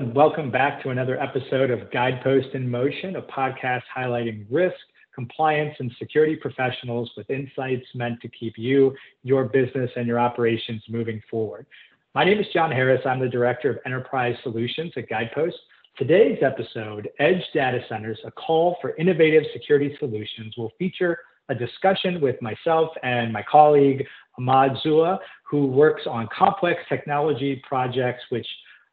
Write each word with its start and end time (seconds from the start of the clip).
and 0.00 0.14
welcome 0.14 0.50
back 0.50 0.82
to 0.82 0.88
another 0.88 1.20
episode 1.20 1.70
of 1.70 1.90
Guidepost 1.90 2.54
in 2.54 2.70
Motion, 2.70 3.16
a 3.16 3.22
podcast 3.22 3.82
highlighting 3.94 4.46
risk, 4.48 4.78
compliance, 5.14 5.74
and 5.78 5.92
security 5.98 6.36
professionals 6.36 7.10
with 7.18 7.28
insights 7.28 7.84
meant 7.94 8.18
to 8.22 8.28
keep 8.28 8.56
you, 8.56 8.94
your 9.24 9.44
business, 9.44 9.90
and 9.96 10.06
your 10.06 10.18
operations 10.18 10.82
moving 10.88 11.20
forward. 11.30 11.66
My 12.14 12.24
name 12.24 12.38
is 12.38 12.46
Jon 12.54 12.72
Harris. 12.72 13.02
I'm 13.04 13.20
the 13.20 13.28
Director 13.28 13.68
of 13.68 13.78
Enterprise 13.84 14.36
Solutions 14.42 14.90
at 14.96 15.06
Guidepost. 15.10 15.58
Today's 15.98 16.38
episode, 16.40 17.10
Edge 17.18 17.42
Data 17.52 17.80
Centers, 17.86 18.20
a 18.24 18.30
call 18.30 18.78
for 18.80 18.96
innovative 18.96 19.42
security 19.52 19.94
solutions, 19.98 20.54
will 20.56 20.72
feature 20.78 21.18
a 21.50 21.54
discussion 21.54 22.22
with 22.22 22.40
myself 22.40 22.88
and 23.02 23.30
my 23.30 23.42
colleague, 23.42 24.06
Ahmad 24.38 24.78
Zoua, 24.82 25.18
who 25.44 25.66
works 25.66 26.04
on 26.06 26.26
complex 26.34 26.80
technology 26.88 27.62
projects 27.68 28.22
which 28.30 28.46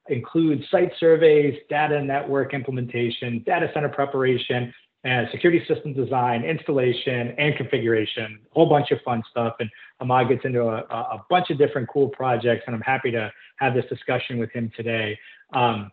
include 0.09 0.63
site 0.71 0.91
surveys, 0.99 1.57
data 1.69 2.01
network 2.01 2.53
implementation, 2.53 3.43
data 3.45 3.69
center 3.73 3.89
preparation, 3.89 4.73
and 5.03 5.27
security 5.31 5.63
system 5.67 5.93
design, 5.93 6.43
installation, 6.43 7.33
and 7.37 7.55
configuration, 7.55 8.39
a 8.43 8.53
whole 8.53 8.69
bunch 8.69 8.91
of 8.91 8.99
fun 9.05 9.23
stuff. 9.29 9.55
And 9.59 9.69
Ahmad 10.01 10.29
gets 10.29 10.43
into 10.43 10.63
a, 10.63 10.79
a 10.79 11.25
bunch 11.29 11.49
of 11.49 11.57
different 11.57 11.87
cool 11.87 12.09
projects, 12.09 12.63
and 12.67 12.75
I'm 12.75 12.81
happy 12.81 13.11
to 13.11 13.31
have 13.57 13.73
this 13.73 13.85
discussion 13.89 14.37
with 14.37 14.51
him 14.51 14.71
today. 14.75 15.17
Um, 15.53 15.91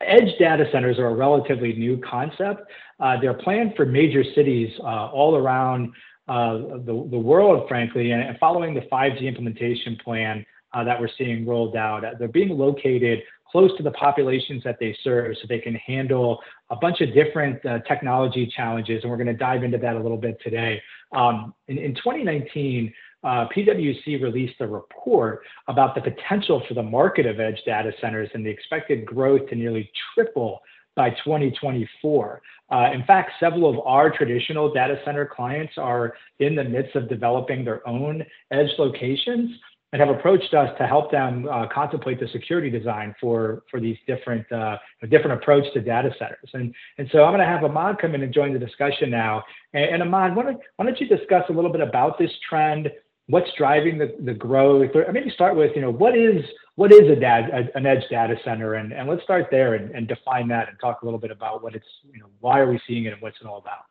edge 0.00 0.38
data 0.38 0.66
centers 0.70 0.98
are 0.98 1.06
a 1.06 1.14
relatively 1.14 1.72
new 1.72 2.00
concept. 2.08 2.62
Uh, 3.00 3.16
they're 3.20 3.34
planned 3.34 3.72
for 3.76 3.86
major 3.86 4.22
cities 4.34 4.70
uh, 4.80 5.08
all 5.08 5.36
around 5.36 5.92
uh, 6.28 6.58
the, 6.84 7.08
the 7.10 7.18
world, 7.18 7.66
frankly, 7.68 8.12
and 8.12 8.38
following 8.38 8.74
the 8.74 8.82
5G 8.82 9.22
implementation 9.22 9.96
plan 10.04 10.44
uh, 10.72 10.84
that 10.84 11.00
we're 11.00 11.08
seeing 11.16 11.46
rolled 11.46 11.76
out. 11.76 12.04
They're 12.18 12.28
being 12.28 12.56
located 12.56 13.22
close 13.50 13.74
to 13.76 13.82
the 13.82 13.90
populations 13.92 14.62
that 14.64 14.78
they 14.78 14.96
serve 15.02 15.34
so 15.40 15.46
they 15.48 15.58
can 15.58 15.74
handle 15.74 16.40
a 16.70 16.76
bunch 16.76 17.00
of 17.00 17.14
different 17.14 17.64
uh, 17.64 17.78
technology 17.80 18.46
challenges. 18.54 19.02
And 19.02 19.10
we're 19.10 19.16
going 19.16 19.28
to 19.28 19.32
dive 19.32 19.64
into 19.64 19.78
that 19.78 19.96
a 19.96 20.00
little 20.00 20.18
bit 20.18 20.38
today. 20.42 20.80
Um, 21.12 21.54
in, 21.68 21.78
in 21.78 21.94
2019, 21.94 22.92
uh, 23.24 23.46
PwC 23.54 24.22
released 24.22 24.60
a 24.60 24.66
report 24.66 25.42
about 25.66 25.94
the 25.94 26.00
potential 26.00 26.62
for 26.68 26.74
the 26.74 26.82
market 26.82 27.26
of 27.26 27.40
edge 27.40 27.60
data 27.66 27.90
centers 28.00 28.28
and 28.34 28.44
the 28.44 28.50
expected 28.50 29.04
growth 29.04 29.48
to 29.48 29.56
nearly 29.56 29.90
triple 30.14 30.60
by 30.94 31.10
2024. 31.10 32.42
Uh, 32.70 32.90
in 32.92 33.02
fact, 33.04 33.32
several 33.40 33.70
of 33.70 33.78
our 33.86 34.10
traditional 34.10 34.72
data 34.72 35.00
center 35.04 35.24
clients 35.24 35.72
are 35.78 36.14
in 36.38 36.54
the 36.54 36.64
midst 36.64 36.94
of 36.96 37.08
developing 37.08 37.64
their 37.64 37.86
own 37.88 38.22
edge 38.50 38.70
locations 38.78 39.50
and 39.92 40.00
have 40.00 40.10
approached 40.10 40.52
us 40.52 40.70
to 40.78 40.86
help 40.86 41.10
them 41.10 41.48
uh, 41.50 41.66
contemplate 41.72 42.20
the 42.20 42.28
security 42.28 42.70
design 42.70 43.14
for 43.20 43.62
for 43.70 43.80
these 43.80 43.96
different 44.06 44.50
uh, 44.52 44.76
different 45.10 45.40
approach 45.40 45.64
to 45.72 45.80
data 45.80 46.10
centers. 46.18 46.50
And 46.52 46.74
and 46.98 47.08
so 47.12 47.24
I'm 47.24 47.30
going 47.32 47.40
to 47.40 47.46
have 47.46 47.64
Ahmad 47.64 47.98
come 47.98 48.14
in 48.14 48.22
and 48.22 48.32
join 48.32 48.52
the 48.52 48.58
discussion 48.58 49.10
now. 49.10 49.42
And, 49.72 49.84
and 49.84 50.02
Ahmad, 50.02 50.36
why 50.36 50.42
don't, 50.44 50.60
why 50.76 50.84
don't 50.84 51.00
you 51.00 51.08
discuss 51.08 51.44
a 51.48 51.52
little 51.52 51.72
bit 51.72 51.80
about 51.80 52.18
this 52.18 52.30
trend? 52.48 52.90
What's 53.26 53.50
driving 53.58 53.98
the, 53.98 54.14
the 54.24 54.34
growth? 54.34 54.90
Or 54.94 55.10
maybe 55.12 55.30
start 55.30 55.56
with 55.56 55.72
you 55.74 55.82
know 55.82 55.92
what 55.92 56.16
is 56.16 56.44
what 56.76 56.92
is 56.92 57.10
a 57.10 57.16
dad, 57.16 57.70
an 57.74 57.86
edge 57.86 58.04
data 58.10 58.36
center, 58.44 58.74
and, 58.74 58.92
and 58.92 59.08
let's 59.08 59.22
start 59.22 59.46
there 59.50 59.74
and, 59.74 59.90
and 59.94 60.06
define 60.06 60.48
that 60.48 60.68
and 60.68 60.78
talk 60.80 61.02
a 61.02 61.04
little 61.04 61.18
bit 61.18 61.30
about 61.30 61.62
what 61.62 61.74
it's 61.74 61.86
you 62.12 62.20
know 62.20 62.28
why 62.40 62.58
are 62.58 62.70
we 62.70 62.80
seeing 62.86 63.04
it 63.06 63.14
and 63.14 63.22
what's 63.22 63.40
it 63.40 63.46
all 63.46 63.58
about. 63.58 63.84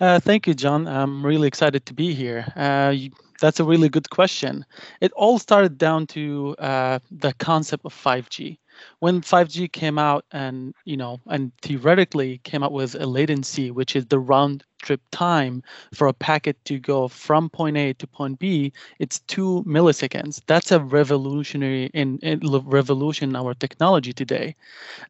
Uh, 0.00 0.18
thank 0.18 0.46
you, 0.46 0.54
Jon. 0.54 0.88
I'm 0.88 1.24
really 1.24 1.46
excited 1.46 1.86
to 1.86 1.94
be 1.94 2.14
here. 2.14 2.44
Uh, 2.56 2.90
you, 2.90 3.10
that's 3.40 3.60
a 3.60 3.64
really 3.64 3.88
good 3.88 4.10
question. 4.10 4.64
It 5.00 5.12
all 5.12 5.38
started 5.38 5.78
down 5.78 6.06
to 6.08 6.56
uh, 6.58 6.98
the 7.10 7.32
concept 7.34 7.84
of 7.84 7.94
5G 7.94 8.58
when 9.00 9.20
5G 9.20 9.68
came 9.72 9.98
out 9.98 10.24
and 10.32 10.74
you 10.84 10.96
know 10.96 11.20
and 11.26 11.52
theoretically 11.62 12.38
came 12.44 12.62
out 12.62 12.72
with 12.72 12.94
a 12.94 13.06
latency 13.06 13.70
which 13.70 13.96
is 13.96 14.06
the 14.06 14.18
round 14.18 14.64
trip 14.82 15.00
time 15.10 15.62
for 15.94 16.06
a 16.08 16.12
packet 16.12 16.62
to 16.66 16.78
go 16.78 17.08
from 17.08 17.48
point 17.48 17.76
A 17.76 17.94
to 17.94 18.06
point 18.06 18.38
B 18.38 18.72
it's 18.98 19.20
2 19.20 19.64
milliseconds. 19.66 20.42
That's 20.46 20.70
a 20.72 20.80
revolutionary 20.80 21.90
in, 21.94 22.18
in 22.18 22.40
revolution 22.66 23.30
in 23.30 23.36
our 23.36 23.54
technology 23.54 24.12
today. 24.12 24.54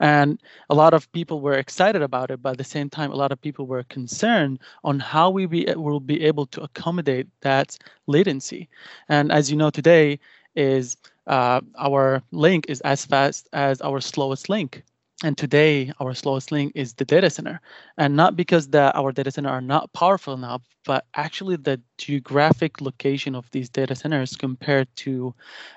And 0.00 0.40
a 0.70 0.74
lot 0.74 0.94
of 0.94 1.10
people 1.12 1.40
were 1.40 1.54
excited 1.54 2.02
about 2.02 2.30
it 2.30 2.42
but 2.42 2.52
at 2.52 2.58
the 2.58 2.64
same 2.64 2.88
time 2.88 3.10
a 3.10 3.16
lot 3.16 3.32
of 3.32 3.40
people 3.40 3.66
were 3.66 3.82
concerned 3.84 4.60
on 4.84 5.00
how 5.00 5.30
we 5.30 5.46
be, 5.46 5.66
will 5.74 6.00
be 6.00 6.22
able 6.22 6.46
to 6.46 6.62
accommodate 6.62 7.28
that 7.40 7.76
latency. 8.06 8.68
And 9.08 9.32
as 9.32 9.50
you 9.50 9.56
know 9.56 9.70
today 9.70 10.20
is 10.54 10.96
uh, 11.26 11.60
our 11.78 12.22
link 12.32 12.66
is 12.68 12.80
as 12.82 13.04
fast 13.04 13.48
as 13.52 13.80
our 13.80 14.00
slowest 14.00 14.48
link. 14.48 14.82
And 15.22 15.38
today, 15.38 15.92
our 16.00 16.12
slowest 16.12 16.52
link 16.52 16.72
is 16.74 16.94
the 16.94 17.04
data 17.04 17.30
center. 17.30 17.60
And 17.96 18.16
not 18.16 18.36
because 18.36 18.68
our 18.74 19.12
data 19.12 19.30
center 19.30 19.48
are 19.48 19.60
not 19.60 19.92
powerful 19.92 20.34
enough, 20.34 20.62
but 20.84 21.06
actually 21.14 21.56
the 21.56 21.80
geographic 21.98 22.80
location 22.80 23.34
of 23.34 23.50
these 23.52 23.68
data 23.70 23.94
centers 23.94 24.36
compared 24.36 24.88
to 24.96 25.34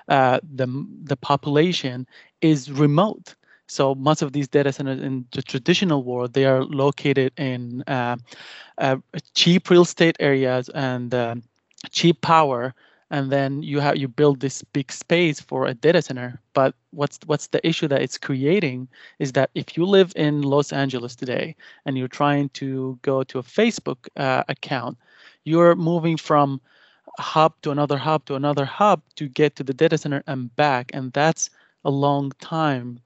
uh, 0.08 0.40
the, 0.42 0.66
the 1.04 1.16
population 1.16 2.06
is 2.42 2.70
remote. 2.70 3.36
So 3.68 3.94
most 3.94 4.22
of 4.22 4.32
these 4.32 4.48
data 4.48 4.72
centers 4.72 5.00
in 5.00 5.26
the 5.32 5.42
traditional 5.42 6.02
world, 6.02 6.32
they 6.34 6.44
are 6.44 6.64
located 6.64 7.32
in 7.38 7.84
uh, 7.86 8.16
uh, 8.78 8.96
cheap 9.34 9.70
real 9.70 9.82
estate 9.82 10.16
areas 10.20 10.68
and 10.70 11.14
uh, 11.14 11.36
cheap 11.90 12.20
power 12.22 12.74
and 13.10 13.32
then 13.32 13.62
you 13.62 13.80
have 13.80 13.96
you 13.96 14.08
build 14.08 14.40
this 14.40 14.62
big 14.62 14.92
space 14.92 15.40
for 15.40 15.66
a 15.66 15.74
data 15.74 16.02
center. 16.02 16.40
But 16.52 16.74
what's 16.90 17.18
what's 17.26 17.48
the 17.48 17.66
issue 17.66 17.88
that 17.88 18.02
it's 18.02 18.18
creating 18.18 18.88
is 19.18 19.32
that 19.32 19.50
if 19.54 19.76
you 19.76 19.84
live 19.84 20.12
in 20.16 20.42
los 20.42 20.72
angeles 20.72 21.14
today 21.16 21.54
and 21.84 21.96
you're 21.96 22.08
trying 22.08 22.48
to 22.50 22.98
go 23.02 23.22
to 23.24 23.38
a 23.38 23.42
facebook 23.42 24.08
uh, 24.16 24.42
account 24.48 24.98
you're 25.44 25.74
moving 25.74 26.16
from 26.16 26.60
hub 27.18 27.54
to 27.62 27.70
another 27.70 27.96
hub 27.98 28.24
to 28.26 28.34
another 28.34 28.64
hub 28.64 29.02
to 29.16 29.28
get 29.28 29.56
to 29.56 29.64
the 29.64 29.74
data 29.74 29.98
center 29.98 30.22
and 30.26 30.54
back. 30.56 30.90
And 30.94 31.12
that's 31.12 31.50
a 31.84 31.90
long 31.90 32.32
time 32.40 33.00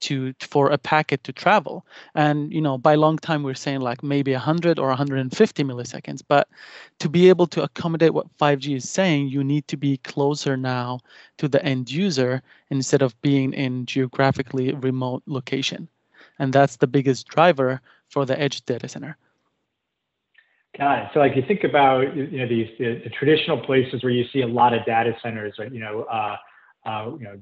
to 0.00 0.34
for 0.40 0.70
a 0.70 0.78
packet 0.78 1.22
to 1.24 1.32
travel 1.32 1.84
and 2.14 2.52
you 2.52 2.60
know 2.60 2.78
by 2.78 2.94
long 2.94 3.18
time 3.18 3.42
we're 3.42 3.54
saying 3.54 3.80
like 3.80 4.02
maybe 4.02 4.32
100 4.32 4.78
or 4.78 4.88
150 4.88 5.64
milliseconds 5.64 6.22
but 6.26 6.48
to 6.98 7.08
be 7.08 7.28
able 7.28 7.46
to 7.46 7.62
accommodate 7.62 8.14
what 8.14 8.26
5g 8.38 8.76
is 8.76 8.88
saying 8.88 9.28
you 9.28 9.42
need 9.42 9.66
to 9.68 9.76
be 9.76 9.96
closer 9.98 10.56
now 10.56 11.00
to 11.36 11.48
the 11.48 11.64
end 11.64 11.90
user 11.90 12.42
instead 12.70 13.02
of 13.02 13.20
being 13.22 13.52
in 13.52 13.86
geographically 13.86 14.72
remote 14.74 15.22
location 15.26 15.88
and 16.38 16.52
that's 16.52 16.76
the 16.76 16.86
biggest 16.86 17.26
driver 17.28 17.80
for 18.08 18.24
the 18.24 18.38
edge 18.40 18.64
data 18.64 18.88
center 18.88 19.16
Got 20.76 20.98
it. 20.98 21.10
So, 21.12 21.18
like 21.18 21.34
you 21.34 21.42
think 21.42 21.64
about 21.64 22.14
you 22.14 22.38
know 22.38 22.46
these 22.46 22.68
the, 22.78 23.00
the 23.02 23.10
traditional 23.10 23.58
places 23.58 24.02
where 24.02 24.12
you 24.12 24.24
see 24.32 24.42
a 24.42 24.46
lot 24.46 24.74
of 24.74 24.84
data 24.84 25.16
centers, 25.22 25.54
right? 25.58 25.72
You 25.72 25.80
know, 25.80 26.02
uh, 26.02 26.36
uh, 26.86 27.10
you 27.18 27.24
know, 27.24 27.40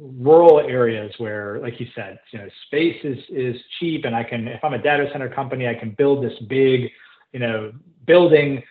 rural 0.00 0.60
areas 0.60 1.12
where, 1.18 1.58
like 1.60 1.80
you 1.80 1.86
said, 1.94 2.18
you 2.32 2.38
know, 2.38 2.48
space 2.66 2.96
is 3.04 3.18
is 3.30 3.56
cheap, 3.78 4.04
and 4.04 4.14
I 4.14 4.24
can, 4.24 4.48
if 4.48 4.62
I'm 4.62 4.74
a 4.74 4.82
data 4.82 5.08
center 5.12 5.28
company, 5.28 5.68
I 5.68 5.74
can 5.74 5.90
build 5.96 6.24
this 6.24 6.38
big, 6.48 6.90
you 7.32 7.40
know, 7.40 7.72
building, 8.06 8.62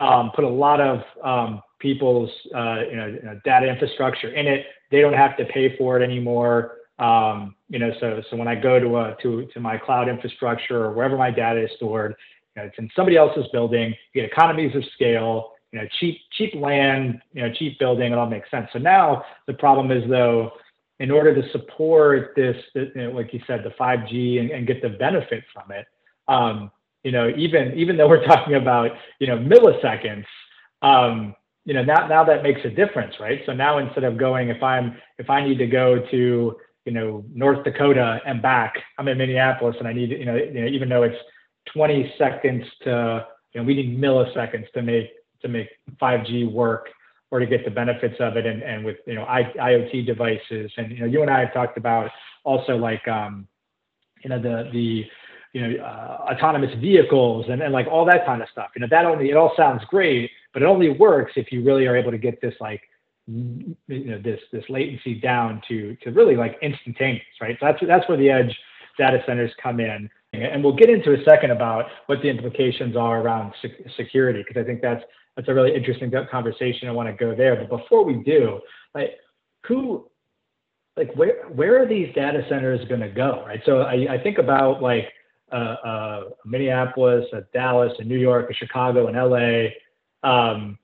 um, 0.00 0.30
put 0.34 0.44
a 0.44 0.48
lot 0.48 0.80
of 0.80 1.02
um, 1.24 1.62
people's, 1.78 2.30
uh, 2.54 2.80
you, 2.90 2.96
know, 2.96 3.06
you 3.06 3.22
know, 3.22 3.40
data 3.44 3.68
infrastructure 3.68 4.32
in 4.34 4.46
it. 4.46 4.66
They 4.90 5.00
don't 5.00 5.14
have 5.14 5.36
to 5.38 5.44
pay 5.46 5.76
for 5.76 6.00
it 6.00 6.04
anymore. 6.04 6.76
Um, 6.98 7.54
you 7.68 7.78
know, 7.78 7.92
so 8.00 8.22
so 8.30 8.36
when 8.36 8.48
I 8.48 8.54
go 8.54 8.80
to 8.80 8.98
a 8.98 9.16
to 9.22 9.46
to 9.54 9.60
my 9.60 9.78
cloud 9.78 10.08
infrastructure 10.08 10.84
or 10.84 10.92
wherever 10.92 11.16
my 11.16 11.30
data 11.30 11.64
is 11.64 11.70
stored, 11.76 12.14
you 12.56 12.62
know, 12.62 12.68
it's 12.68 12.78
in 12.78 12.90
somebody 12.96 13.16
else's 13.16 13.46
building. 13.52 13.94
You 14.12 14.22
get 14.22 14.30
economies 14.30 14.74
of 14.74 14.84
scale 14.94 15.52
you 15.72 15.78
know, 15.78 15.86
cheap 16.00 16.18
cheap 16.32 16.54
land, 16.54 17.20
you 17.32 17.42
know, 17.42 17.52
cheap 17.52 17.78
building, 17.78 18.12
it 18.12 18.18
all 18.18 18.28
makes 18.28 18.50
sense. 18.50 18.68
So 18.72 18.78
now 18.78 19.24
the 19.46 19.54
problem 19.54 19.90
is 19.90 20.08
though, 20.08 20.52
in 21.00 21.10
order 21.10 21.34
to 21.34 21.48
support 21.50 22.32
this, 22.34 22.56
you 22.74 22.90
know, 22.94 23.10
like 23.10 23.32
you 23.32 23.40
said, 23.46 23.62
the 23.64 23.70
5G 23.70 24.40
and, 24.40 24.50
and 24.50 24.66
get 24.66 24.82
the 24.82 24.88
benefit 24.88 25.44
from 25.52 25.70
it, 25.70 25.86
um, 26.26 26.70
you 27.04 27.12
know, 27.12 27.30
even 27.36 27.72
even 27.76 27.96
though 27.96 28.08
we're 28.08 28.24
talking 28.26 28.54
about 28.54 28.90
you 29.18 29.26
know 29.26 29.38
milliseconds, 29.38 30.24
um, 30.82 31.34
you 31.64 31.74
know, 31.74 31.84
now 31.84 32.06
now 32.06 32.24
that 32.24 32.42
makes 32.42 32.60
a 32.64 32.70
difference, 32.70 33.14
right? 33.20 33.40
So 33.46 33.52
now 33.52 33.78
instead 33.78 34.04
of 34.04 34.16
going, 34.18 34.48
if 34.48 34.62
I'm 34.62 34.96
if 35.18 35.30
I 35.30 35.46
need 35.46 35.58
to 35.58 35.66
go 35.66 36.04
to 36.10 36.56
you 36.84 36.92
know 36.92 37.24
North 37.32 37.64
Dakota 37.64 38.20
and 38.26 38.40
back, 38.40 38.74
I'm 38.98 39.06
in 39.08 39.18
Minneapolis 39.18 39.76
and 39.78 39.86
I 39.86 39.92
need 39.92 40.10
you 40.10 40.24
know, 40.24 40.34
you 40.36 40.62
know 40.62 40.66
even 40.66 40.88
though 40.88 41.02
it's 41.02 41.16
20 41.72 42.14
seconds 42.18 42.64
to 42.84 43.26
you 43.52 43.60
know 43.60 43.66
we 43.66 43.74
need 43.74 43.98
milliseconds 43.98 44.70
to 44.72 44.82
make 44.82 45.10
to 45.42 45.48
make 45.48 45.68
5G 46.00 46.50
work 46.50 46.88
or 47.30 47.38
to 47.40 47.46
get 47.46 47.64
the 47.64 47.70
benefits 47.70 48.16
of 48.20 48.36
it. 48.36 48.46
And, 48.46 48.62
and 48.62 48.84
with 48.84 48.96
you 49.06 49.14
know 49.14 49.24
I, 49.24 49.44
IoT 49.58 50.06
devices 50.06 50.70
and 50.76 50.90
you 50.92 51.00
know 51.00 51.06
you 51.06 51.22
and 51.22 51.30
I 51.30 51.40
have 51.40 51.52
talked 51.52 51.76
about 51.76 52.10
also 52.44 52.76
like 52.76 53.06
um, 53.08 53.46
you 54.22 54.30
know 54.30 54.40
the 54.40 54.70
the 54.72 55.04
you 55.52 55.66
know 55.66 55.84
uh, 55.84 56.32
autonomous 56.32 56.74
vehicles 56.80 57.46
and, 57.48 57.62
and 57.62 57.72
like 57.72 57.86
all 57.86 58.04
that 58.06 58.24
kind 58.26 58.42
of 58.42 58.48
stuff. 58.50 58.70
You 58.74 58.80
know 58.80 58.88
that 58.90 59.04
only 59.06 59.30
it 59.30 59.36
all 59.36 59.52
sounds 59.56 59.82
great 59.88 60.30
but 60.52 60.62
it 60.62 60.66
only 60.66 60.90
works 60.90 61.32
if 61.36 61.52
you 61.52 61.62
really 61.62 61.86
are 61.86 61.96
able 61.96 62.10
to 62.10 62.18
get 62.18 62.40
this 62.40 62.54
like 62.60 62.82
you 63.26 63.76
know 63.88 64.18
this 64.18 64.40
this 64.52 64.64
latency 64.68 65.14
down 65.20 65.62
to 65.68 65.96
to 66.02 66.10
really 66.10 66.34
like 66.34 66.58
instantaneous, 66.62 67.24
right? 67.40 67.56
So 67.60 67.66
that's 67.66 67.78
that's 67.86 68.08
where 68.08 68.16
the 68.18 68.30
edge 68.30 68.58
data 68.98 69.22
centers 69.26 69.52
come 69.62 69.80
in, 69.80 70.10
and 70.32 70.62
we'll 70.62 70.76
get 70.76 70.90
into 70.90 71.14
a 71.14 71.24
second 71.24 71.50
about 71.50 71.86
what 72.06 72.20
the 72.22 72.28
implications 72.28 72.96
are 72.96 73.20
around 73.20 73.54
security 73.96 74.44
because 74.46 74.60
I 74.60 74.64
think 74.64 74.82
that's 74.82 75.02
that's 75.36 75.48
a 75.48 75.54
really 75.54 75.74
interesting 75.74 76.12
conversation. 76.30 76.88
I 76.88 76.92
want 76.92 77.08
to 77.08 77.14
go 77.14 77.34
there, 77.34 77.56
but 77.56 77.68
before 77.68 78.04
we 78.04 78.22
do, 78.24 78.60
like 78.94 79.12
who 79.66 80.08
like 80.96 81.14
where 81.14 81.46
where 81.48 81.80
are 81.80 81.86
these 81.86 82.12
data 82.14 82.44
centers 82.48 82.86
going 82.88 83.00
to 83.00 83.08
go, 83.08 83.44
right? 83.46 83.60
So 83.64 83.82
I, 83.82 84.14
I 84.14 84.22
think 84.22 84.38
about 84.38 84.82
like 84.82 85.04
uh, 85.52 85.54
uh, 85.54 86.20
Minneapolis, 86.44 87.24
a 87.32 87.42
Dallas, 87.54 87.92
a 87.98 88.04
New 88.04 88.18
York, 88.18 88.50
a 88.50 88.54
Chicago, 88.54 89.06
and 89.06 89.16
LA. 89.16 89.68
Um, 90.28 90.78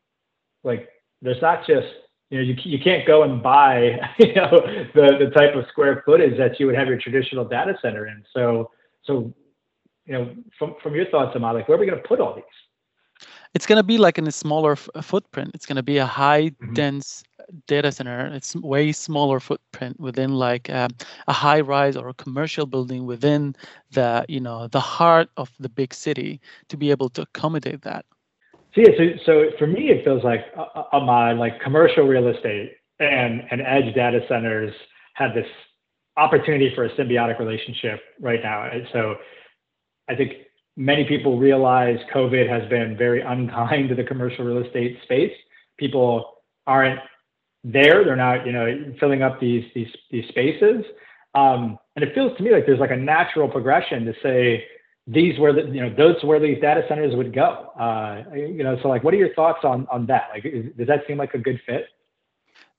like 0.63 0.89
there's 1.21 1.43
not 1.43 1.67
just 1.67 1.87
you 2.31 2.39
know 2.39 2.45
you, 2.45 2.55
you 2.63 2.79
can't 2.79 3.07
go 3.07 3.25
and 3.25 3.43
buy 3.43 3.99
you 4.19 4.35
know 4.35 4.51
the 4.95 5.19
the 5.19 5.31
type 5.35 5.55
of 5.55 5.65
square 5.69 6.03
footage 6.07 6.39
that 6.39 6.59
you 6.59 6.67
would 6.67 6.77
have 6.77 6.89
your 6.89 6.99
traditional 6.99 7.45
data 7.45 7.75
center 7.83 8.07
in. 8.07 8.23
So 8.33 8.71
so 9.05 9.33
you 10.07 10.13
know 10.13 10.35
from 10.59 10.75
from 10.83 10.95
your 10.95 11.07
thoughts, 11.07 11.35
Ahmad, 11.35 11.55
like 11.55 11.69
where 11.69 11.77
are 11.77 11.81
we 11.81 11.87
going 11.87 12.01
to 12.01 12.09
put 12.09 12.21
all 12.21 12.35
these? 12.35 12.45
It's 13.55 13.67
going 13.67 13.77
to 13.77 13.85
be 13.85 13.99
like 13.99 14.19
in 14.19 14.27
a 14.27 14.33
smaller 14.33 14.73
f- 14.73 14.89
footprint. 15.03 15.53
It's 15.55 15.65
going 15.65 15.77
to 15.77 15.83
be 15.83 15.99
a 15.99 16.07
high 16.07 16.51
mm-hmm. 16.51 16.75
dense 16.75 17.23
data 17.67 17.93
center. 17.93 18.27
It's 18.35 18.57
way 18.57 18.91
smaller 18.91 19.39
footprint 19.39 20.01
within 20.01 20.35
like 20.35 20.69
um, 20.71 20.91
a 21.29 21.33
high 21.33 21.61
rise 21.61 21.97
or 21.97 22.09
a 22.09 22.15
commercial 22.15 22.67
building 22.67 23.07
within 23.07 23.55
the 23.93 24.25
you 24.29 24.41
know 24.41 24.69
the 24.69 24.81
heart 24.81 25.29
of 25.37 25.53
the 25.61 25.69
big 25.69 25.95
city 25.95 26.41
to 26.69 26.77
be 26.77 26.91
able 26.91 27.09
to 27.11 27.23
accommodate 27.23 27.83
that. 27.83 28.05
So 28.75 28.81
yeah, 28.81 28.91
so, 28.99 29.05
so 29.25 29.51
for 29.59 29.69
me, 29.69 29.91
it 29.91 30.05
feels 30.05 30.25
like 30.25 30.47
uh, 30.57 30.83
uh 30.93 31.01
my 31.01 31.33
like 31.33 31.61
commercial 31.61 32.07
real 32.07 32.29
estate 32.29 32.73
and 32.99 33.43
and 33.51 33.61
edge 33.61 33.95
data 33.95 34.21
centers 34.29 34.75
have 35.15 35.35
this 35.35 35.47
opportunity 36.17 36.73
for 36.75 36.85
a 36.85 36.91
symbiotic 36.97 37.39
relationship 37.39 38.01
right 38.21 38.41
now. 38.43 38.69
And 38.71 38.87
so 38.93 39.17
I 40.09 40.15
think 40.15 40.33
many 40.77 41.05
people 41.05 41.39
realize 41.39 41.99
COVID 42.15 42.49
has 42.49 42.69
been 42.69 42.97
very 42.97 43.21
unkind 43.21 43.89
to 43.91 43.95
the 43.95 44.05
commercial 44.05 44.45
real 44.45 44.65
estate 44.65 44.99
space. 45.03 45.33
People 45.79 46.35
aren't 46.67 47.01
there; 47.65 48.05
they're 48.05 48.17
not, 48.17 48.47
you 48.47 48.53
know, 48.53 48.95
filling 49.01 49.23
up 49.23 49.41
these 49.41 49.65
these 49.75 49.89
these 50.11 50.27
spaces. 50.29 50.85
Um, 51.35 51.79
and 51.97 52.05
it 52.05 52.15
feels 52.15 52.37
to 52.37 52.43
me 52.43 52.53
like 52.53 52.67
there's 52.67 52.81
like 52.81 52.93
a 52.93 52.97
natural 52.97 53.49
progression 53.49 54.05
to 54.05 54.15
say 54.23 54.65
these 55.07 55.39
were 55.39 55.53
the 55.53 55.63
you 55.63 55.81
know 55.81 55.95
those 55.95 56.23
where 56.23 56.41
these 56.41 56.61
data 56.61 56.83
centers 56.89 57.15
would 57.17 57.35
go. 57.35 57.71
Uh, 57.79 58.23
you 58.35 58.63
know, 58.63 58.79
so 58.83 58.89
like, 58.89 59.05
what 59.05 59.13
are 59.15 59.19
your 59.19 59.35
thoughts 59.35 59.61
on 59.65 59.87
on 59.91 60.07
that? 60.07 60.29
Like, 60.33 60.45
is, 60.45 60.67
does 60.77 60.87
that 60.87 61.01
seem 61.07 61.19
like 61.19 61.35
a 61.35 61.39
good 61.39 61.61
fit? 61.67 61.87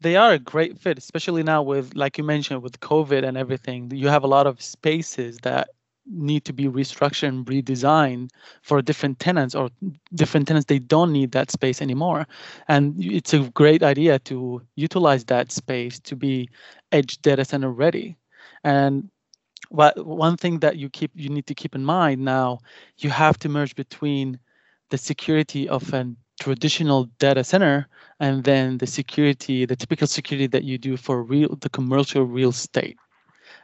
They 0.05 0.17
are 0.17 0.33
a 0.33 0.37
great 0.37 0.77
fit, 0.77 0.99
especially 0.99 1.41
now 1.41 1.63
with, 1.63 1.95
like 1.95 2.19
you 2.19 2.23
mentioned, 2.23 2.61
with 2.61 2.79
COVID 2.79 3.27
and 3.27 3.35
everything. 3.35 3.89
You 3.89 4.07
have 4.07 4.23
a 4.23 4.27
lot 4.27 4.45
of 4.45 4.61
spaces 4.61 5.39
that 5.39 5.69
need 6.05 6.45
to 6.45 6.53
be 6.53 6.65
restructured 6.65 7.29
and 7.29 7.45
redesigned 7.47 8.29
for 8.61 8.83
different 8.83 9.17
tenants 9.17 9.55
or 9.55 9.71
different 10.13 10.47
tenants 10.47 10.67
they 10.67 10.77
don't 10.77 11.11
need 11.11 11.31
that 11.31 11.49
space 11.49 11.81
anymore 11.81 12.27
and 12.67 13.03
it's 13.03 13.33
a 13.33 13.39
great 13.55 13.81
idea 13.81 14.19
to 14.19 14.61
utilize 14.75 15.25
that 15.25 15.51
space 15.51 15.99
to 15.99 16.15
be 16.15 16.47
edge 16.91 17.19
data 17.23 17.43
center 17.43 17.71
ready 17.71 18.15
and 18.63 19.09
what 19.69 20.05
one 20.05 20.37
thing 20.37 20.59
that 20.59 20.77
you 20.77 20.87
keep 20.87 21.09
you 21.15 21.29
need 21.29 21.47
to 21.47 21.55
keep 21.55 21.73
in 21.73 21.83
mind 21.83 22.23
now 22.23 22.59
you 22.99 23.09
have 23.09 23.39
to 23.39 23.49
merge 23.49 23.73
between 23.73 24.37
the 24.91 24.97
security 24.99 25.67
of 25.67 25.91
a 25.91 26.15
traditional 26.45 27.05
data 27.17 27.43
center 27.43 27.87
and 28.19 28.43
then 28.43 28.77
the 28.77 28.85
security 28.85 29.65
the 29.65 29.75
typical 29.75 30.05
security 30.05 30.45
that 30.45 30.63
you 30.63 30.77
do 30.77 30.95
for 30.95 31.23
real 31.23 31.49
the 31.61 31.71
commercial 31.77 32.23
real 32.23 32.51
estate. 32.51 32.97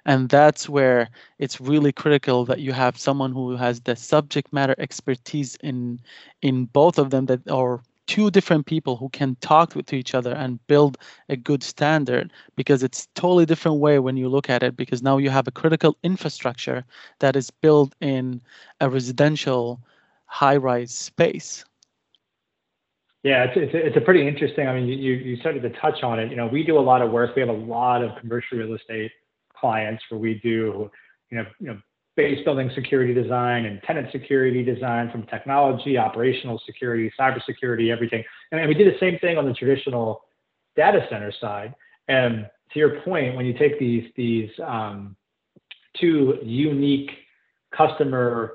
And 0.06 0.30
that's 0.30 0.68
where 0.68 1.10
it's 1.38 1.62
really 1.62 1.92
critical 1.92 2.44
that 2.46 2.60
you 2.60 2.74
have 2.74 2.98
someone 2.98 3.34
who 3.34 3.56
has 3.56 3.82
the 3.82 3.96
subject 3.96 4.52
matter 4.52 4.74
expertise 4.80 5.52
in 5.70 6.00
in 6.42 6.56
both 6.80 6.98
of 6.98 7.12
them 7.12 7.28
that 7.28 7.48
are 7.52 7.84
two 8.08 8.32
different 8.32 8.66
people 8.66 8.96
who 8.98 9.10
can 9.10 9.36
talk 9.42 9.68
to 9.90 9.96
each 10.02 10.16
other 10.16 10.34
and 10.34 10.66
build 10.66 10.98
a 11.30 11.38
good 11.50 11.62
standard 11.62 12.34
because 12.56 12.82
it's 12.82 13.08
totally 13.14 13.46
different 13.46 13.78
way 13.78 14.00
when 14.00 14.18
you 14.18 14.28
look 14.28 14.50
at 14.50 14.64
it 14.64 14.76
because 14.76 15.04
now 15.04 15.18
you 15.24 15.30
have 15.30 15.48
a 15.48 15.58
critical 15.62 15.96
infrastructure 16.02 16.84
that 17.20 17.36
is 17.36 17.52
built 17.52 17.94
in 18.02 18.42
a 18.80 18.90
residential 18.90 19.80
high-rise 20.26 20.92
space 20.92 21.64
yeah, 23.24 23.44
it's, 23.44 23.54
it's, 23.56 23.72
it's 23.74 23.98
a 23.98 24.02
pretty 24.02 24.28
interesting. 24.28 24.68
I 24.68 24.74
mean, 24.74 24.88
you, 24.88 25.14
you 25.14 25.38
started 25.38 25.62
to 25.62 25.70
touch 25.80 26.02
on 26.04 26.20
it. 26.20 26.32
You 26.32 26.38
know, 26.38 26.48
we 26.48 26.64
do 26.64 26.78
a 26.78 26.82
lot 26.82 27.02
of 27.02 27.12
work. 27.12 27.36
We 27.36 27.42
have 27.42 27.50
a 27.50 27.54
lot 27.54 28.04
of 28.04 28.18
commercial 28.20 28.58
real 28.58 28.74
estate 28.74 29.12
clients 29.56 30.04
where 30.10 30.20
we 30.20 30.40
do, 30.42 30.90
you 31.30 31.38
know, 31.38 31.46
you 31.60 31.68
know, 31.68 31.78
base 32.18 32.44
building 32.44 32.70
security 32.76 33.14
design 33.14 33.66
and 33.66 33.82
tenant 33.84 34.08
security 34.12 34.64
design 34.64 35.10
from 35.12 35.24
technology, 35.28 35.98
operational 35.98 36.62
security, 36.66 37.12
cybersecurity, 37.20 37.92
everything. 37.92 38.24
And 38.52 38.68
we 38.68 38.74
do 38.74 38.86
the 38.86 38.98
same 39.00 39.18
thing 39.20 39.38
on 39.38 39.46
the 39.46 39.54
traditional 39.54 40.22
data 40.76 41.06
center 41.10 41.32
side. 41.40 41.74
And 42.08 42.48
to 42.74 42.80
your 42.80 43.02
point, 43.02 43.36
when 43.36 43.46
you 43.46 43.54
take 43.54 43.80
these 43.80 44.12
these 44.16 44.50
um, 44.66 45.16
two 46.00 46.38
unique 46.44 47.12
customer 47.76 48.54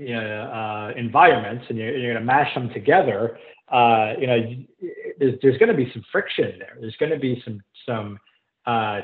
you 0.00 0.14
know, 0.14 0.22
uh, 0.22 0.92
environments 0.98 1.66
and 1.68 1.76
you're, 1.76 1.96
you're 1.96 2.14
going 2.14 2.26
to 2.26 2.26
mash 2.26 2.52
them 2.54 2.70
together, 2.70 3.38
uh, 3.70 4.14
you 4.18 4.26
know, 4.26 4.40
there's, 5.18 5.34
there's 5.42 5.58
going 5.58 5.68
to 5.68 5.76
be 5.76 5.90
some 5.92 6.02
friction 6.10 6.54
there. 6.58 6.76
There's 6.80 6.96
going 6.96 7.12
to 7.12 7.18
be 7.18 7.42
some 7.44 7.60
some 7.86 8.18
uh, 8.66 9.00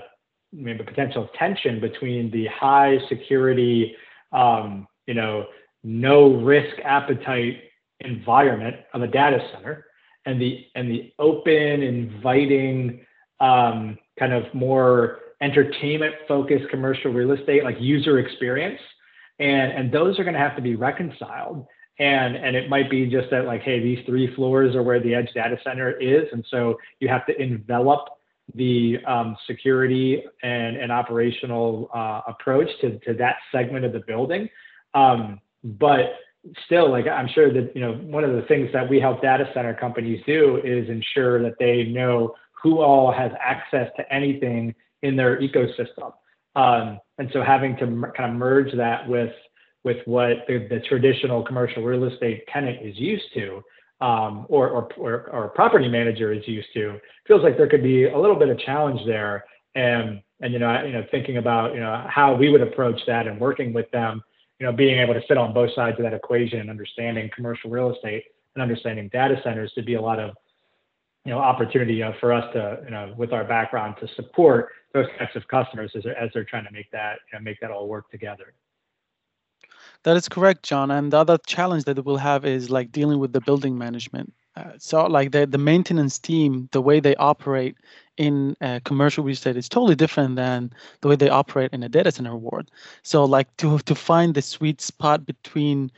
maybe 0.52 0.82
potential 0.82 1.28
tension 1.38 1.80
between 1.80 2.30
the 2.30 2.46
high 2.46 2.98
security, 3.08 3.94
um, 4.32 4.88
you 5.06 5.14
know, 5.14 5.44
no 5.84 6.34
risk 6.34 6.76
appetite 6.84 7.58
environment 8.00 8.76
of 8.94 9.02
a 9.02 9.06
data 9.06 9.38
center 9.52 9.86
and 10.24 10.40
the 10.40 10.66
and 10.74 10.90
the 10.90 11.12
open, 11.18 11.82
inviting, 11.82 13.04
um, 13.40 13.98
kind 14.18 14.32
of 14.32 14.42
more 14.54 15.18
entertainment 15.42 16.14
focused 16.26 16.68
commercial 16.70 17.12
real 17.12 17.32
estate 17.32 17.62
like 17.62 17.76
user 17.78 18.18
experience 18.18 18.80
and 19.38 19.72
and 19.72 19.92
those 19.92 20.18
are 20.18 20.24
going 20.24 20.34
to 20.34 20.40
have 20.40 20.56
to 20.56 20.62
be 20.62 20.76
reconciled 20.76 21.66
and 21.98 22.36
and 22.36 22.56
it 22.56 22.68
might 22.68 22.90
be 22.90 23.06
just 23.06 23.30
that 23.30 23.44
like 23.44 23.62
hey 23.62 23.80
these 23.80 24.04
three 24.06 24.34
floors 24.34 24.74
are 24.74 24.82
where 24.82 25.00
the 25.00 25.14
edge 25.14 25.28
data 25.34 25.56
center 25.64 25.92
is 25.92 26.24
and 26.32 26.44
so 26.50 26.76
you 27.00 27.08
have 27.08 27.26
to 27.26 27.40
envelop 27.40 28.08
the 28.54 28.98
um, 29.06 29.36
security 29.46 30.22
and, 30.42 30.76
and 30.76 30.92
operational 30.92 31.90
uh, 31.94 32.20
approach 32.28 32.68
to, 32.80 32.98
to 33.00 33.14
that 33.14 33.36
segment 33.50 33.84
of 33.84 33.92
the 33.92 34.00
building. 34.06 34.48
Um, 34.94 35.40
but 35.64 36.14
still, 36.64 36.90
like 36.90 37.06
I'm 37.06 37.28
sure 37.34 37.52
that 37.52 37.74
you 37.74 37.80
know 37.80 37.94
one 37.94 38.24
of 38.24 38.34
the 38.34 38.42
things 38.42 38.70
that 38.72 38.88
we 38.88 39.00
help 39.00 39.20
data 39.20 39.50
center 39.52 39.74
companies 39.74 40.22
do 40.26 40.60
is 40.62 40.88
ensure 40.88 41.42
that 41.42 41.54
they 41.58 41.84
know 41.84 42.34
who 42.62 42.80
all 42.80 43.12
has 43.12 43.32
access 43.40 43.90
to 43.96 44.12
anything 44.12 44.74
in 45.02 45.16
their 45.16 45.40
ecosystem. 45.40 46.12
Um, 46.54 46.98
and 47.18 47.30
so 47.32 47.42
having 47.42 47.76
to 47.76 47.86
kind 48.16 48.30
of 48.30 48.36
merge 48.36 48.74
that 48.76 49.08
with 49.08 49.32
with 49.84 49.98
what 50.04 50.38
the, 50.48 50.66
the 50.68 50.80
traditional 50.88 51.44
commercial 51.44 51.82
real 51.82 52.04
estate 52.04 52.44
tenant 52.52 52.84
is 52.84 52.98
used 52.98 53.24
to 53.34 53.62
um, 54.00 54.46
or, 54.48 54.68
or, 54.68 54.88
or, 54.98 55.30
or, 55.30 55.48
property 55.48 55.88
manager 55.88 56.32
is 56.32 56.46
used 56.46 56.68
to. 56.74 56.98
Feels 57.26 57.42
like 57.42 57.56
there 57.56 57.68
could 57.68 57.82
be 57.82 58.08
a 58.08 58.18
little 58.18 58.36
bit 58.36 58.48
of 58.48 58.58
challenge 58.58 59.00
there. 59.06 59.44
And, 59.74 60.20
and 60.40 60.52
you 60.52 60.58
know, 60.58 60.82
you 60.84 60.92
know, 60.92 61.04
thinking 61.10 61.38
about, 61.38 61.72
you 61.72 61.80
know, 61.80 62.04
how 62.08 62.34
we 62.34 62.50
would 62.50 62.60
approach 62.60 63.00
that 63.06 63.26
and 63.26 63.40
working 63.40 63.72
with 63.72 63.90
them, 63.92 64.22
you 64.58 64.66
know, 64.66 64.72
being 64.72 64.98
able 64.98 65.14
to 65.14 65.22
sit 65.26 65.38
on 65.38 65.54
both 65.54 65.72
sides 65.74 65.98
of 65.98 66.04
that 66.04 66.12
equation 66.12 66.60
and 66.60 66.68
understanding 66.68 67.30
commercial 67.34 67.70
real 67.70 67.94
estate 67.94 68.24
and 68.54 68.62
understanding 68.62 69.08
data 69.12 69.40
centers 69.42 69.72
to 69.74 69.82
be 69.82 69.94
a 69.94 70.02
lot 70.02 70.18
of, 70.18 70.30
you 71.26 71.32
know, 71.32 71.38
opportunity 71.38 72.00
for 72.20 72.32
us 72.32 72.44
to, 72.52 72.80
you 72.84 72.90
know, 72.90 73.12
with 73.16 73.32
our 73.32 73.44
background 73.44 73.96
to 74.00 74.06
support 74.14 74.68
those 74.94 75.06
types 75.18 75.34
of 75.34 75.46
customers 75.48 75.90
as 75.96 76.04
they're, 76.04 76.16
as 76.16 76.30
they're 76.32 76.44
trying 76.44 76.64
to 76.64 76.70
make 76.70 76.88
that, 76.92 77.18
you 77.30 77.36
know, 77.36 77.42
make 77.42 77.58
that 77.60 77.72
all 77.72 77.88
work 77.88 78.08
together. 78.12 78.54
That 80.04 80.16
is 80.16 80.28
correct, 80.28 80.62
Jon. 80.62 80.92
And 80.92 81.12
the 81.12 81.18
other 81.18 81.36
challenge 81.44 81.82
that 81.84 82.04
we'll 82.04 82.16
have 82.16 82.44
is 82.44 82.70
like 82.70 82.92
dealing 82.92 83.18
with 83.18 83.32
the 83.32 83.40
building 83.40 83.76
management. 83.76 84.32
Uh, 84.54 84.70
so 84.78 85.04
like 85.04 85.32
the, 85.32 85.46
the 85.46 85.58
maintenance 85.58 86.16
team, 86.16 86.68
the 86.70 86.80
way 86.80 87.00
they 87.00 87.16
operate 87.16 87.76
in 88.16 88.56
uh, 88.60 88.78
commercial 88.84 89.24
real 89.24 89.32
estate 89.32 89.56
is 89.56 89.68
totally 89.68 89.96
different 89.96 90.36
than 90.36 90.72
the 91.00 91.08
way 91.08 91.16
they 91.16 91.28
operate 91.28 91.72
in 91.72 91.82
a 91.82 91.88
data 91.88 92.12
center 92.12 92.36
world. 92.36 92.70
So 93.02 93.24
like 93.24 93.54
to 93.56 93.78
to 93.80 93.94
find 93.96 94.34
the 94.34 94.42
sweet 94.42 94.80
spot 94.80 95.26
between 95.26 95.90